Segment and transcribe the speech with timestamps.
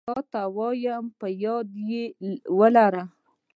[0.07, 2.03] تاته وايم په ياد يي
[2.59, 3.03] ولره